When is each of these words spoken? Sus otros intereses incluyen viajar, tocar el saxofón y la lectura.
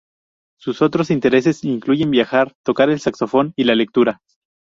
Sus 0.59 0.81
otros 0.81 1.11
intereses 1.11 1.63
incluyen 1.63 2.09
viajar, 2.09 2.55
tocar 2.65 2.89
el 2.89 2.99
saxofón 2.99 3.53
y 3.55 3.65
la 3.65 3.75
lectura. 3.75 4.19